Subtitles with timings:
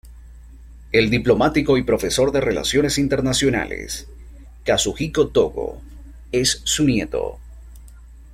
[0.91, 4.07] El diplomático y profesor de relaciones internacionales
[4.65, 5.77] Kazuhiko Tōgō
[6.31, 7.37] es su nieto.